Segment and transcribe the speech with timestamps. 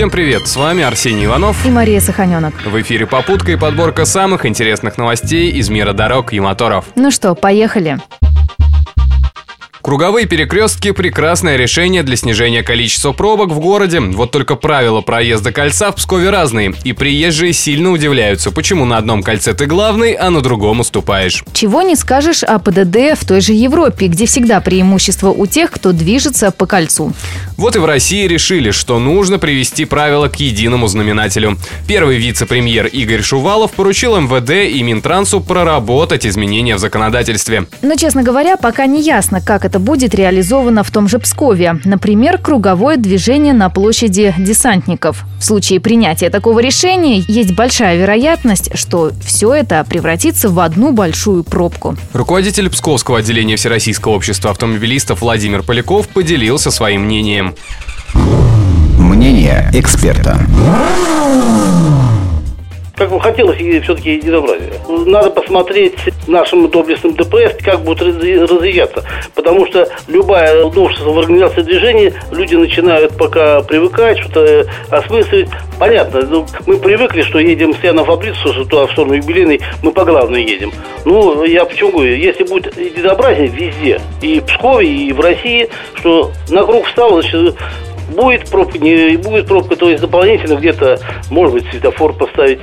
[0.00, 2.54] Всем привет, с вами Арсений Иванов и Мария Саханенок.
[2.64, 6.86] В эфире «Попутка» и подборка самых интересных новостей из мира дорог и моторов.
[6.96, 7.98] Ну что, поехали.
[9.82, 14.00] Круговые перекрестки– прекрасное решение для снижения количества пробок в городе.
[14.00, 16.74] Вот только правила проезда кольца в Пскове разные.
[16.84, 21.42] И приезжие сильно удивляются, почему на одном кольце ты главный, а на другом уступаешь.
[21.54, 25.92] Чего не скажешь о ПДД в той же Европе, где всегда преимущество у тех, кто
[25.92, 27.14] движется по кольцу.
[27.56, 31.56] Вот и в России решили, что нужно привести правила к единому знаменателю.
[31.88, 37.64] Первый вице-премьер Игорь Шувалов поручил МВД и Минтрансу проработать изменения в законодательстве.
[37.80, 41.80] Но, честно говоря, пока не ясно, как это будет реализовано в том же Пскове.
[41.84, 45.24] Например, круговое движение на площади десантников.
[45.40, 51.44] В случае принятия такого решения есть большая вероятность, что все это превратится в одну большую
[51.44, 51.96] пробку.
[52.12, 57.54] Руководитель Псковского отделения Всероссийского общества автомобилистов Владимир Поляков поделился своим мнением.
[58.98, 60.38] Мнение эксперта
[63.00, 64.74] как бы хотелось все-таки единообразия.
[65.06, 65.94] Надо посмотреть
[66.26, 69.02] нашим доблестным ДПС, как будут разъезжаться.
[69.34, 75.48] Потому что любая новшество в организации движения, люди начинают пока привыкать, что-то осмысливать.
[75.78, 80.04] Понятно, ну, мы привыкли, что едем с Яна Фабрицу, туда в сторону юбилейной, мы по
[80.04, 80.70] главной едем.
[81.06, 86.32] Ну, я почему говорю, если будет единообразие везде, и в Пскове, и в России, что
[86.50, 87.56] на круг встал, значит,
[88.10, 90.98] будет пробка, не будет пробка, то есть дополнительно где-то,
[91.30, 92.60] может быть, светофор поставить.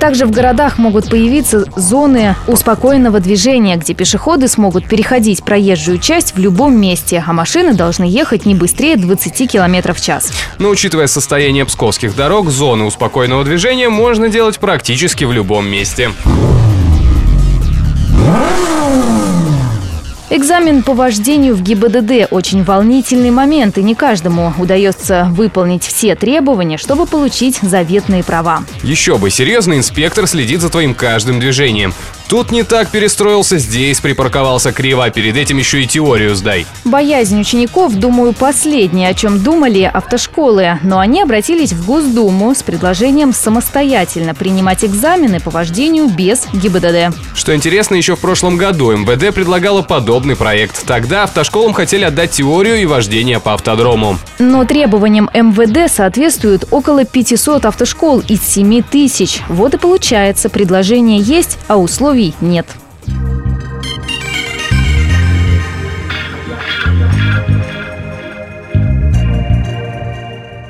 [0.00, 6.38] Также в городах могут появиться зоны успокоенного движения, где пешеходы смогут переходить проезжую часть в
[6.38, 10.32] любом месте, а машины должны ехать не быстрее 20 км в час.
[10.58, 16.10] Но учитывая состояние псковских дорог, зоны успокоенного движения можно делать практически в любом месте.
[20.34, 26.78] Экзамен по вождению в ГИБДД– очень волнительный момент, и не каждому удается выполнить все требования,
[26.78, 28.64] чтобы получить заветные права.
[28.82, 31.92] Еще бы, серьезный инспектор следит за твоим каждым движением.
[32.32, 36.64] Тут не так перестроился, здесь припарковался криво, а перед этим еще и теорию сдай.
[36.82, 40.78] Боязнь учеников, думаю, последнее, о чем думали автошколы.
[40.82, 47.14] Но они обратились в Госдуму с предложением самостоятельно принимать экзамены по вождению без ГИБДД.
[47.34, 50.86] Что интересно, еще в прошлом году МВД предлагало подобный проект.
[50.86, 54.18] Тогда автошколам хотели отдать теорию и вождение по автодрому.
[54.38, 59.42] Но требованиям МВД соответствуют около 500 автошкол из 7 тысяч.
[59.50, 62.66] Вот и получается, предложение есть, а условий условий нет.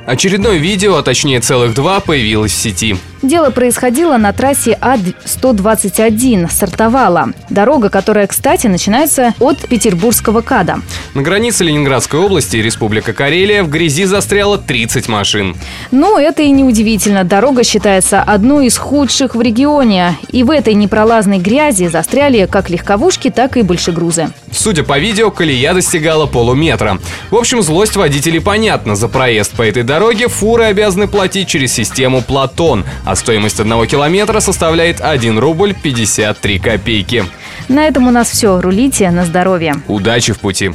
[0.05, 2.97] Очередное видео, а точнее целых два, появилось в сети.
[3.23, 7.29] Дело происходило на трассе А-121, Сартовала.
[7.49, 10.79] Дорога, которая, кстати, начинается от Петербургского КАДа.
[11.13, 15.55] На границе Ленинградской области и Республика Карелия в грязи застряло 30 машин.
[15.91, 17.23] Ну, это и не удивительно.
[17.23, 20.17] Дорога считается одной из худших в регионе.
[20.27, 24.31] И в этой непролазной грязи застряли как легковушки, так и большегрузы.
[24.51, 26.99] Судя по видео, колея достигала полуметра.
[27.31, 28.97] В общем, злость водителей понятна.
[28.97, 33.85] За проезд по этой дороге фуры обязаны платить через систему «Платон», а а стоимость одного
[33.85, 37.25] километра составляет 1 рубль 53 копейки.
[37.69, 38.59] На этом у нас все.
[38.59, 39.75] Рулите на здоровье.
[39.87, 40.71] Удачи в пути!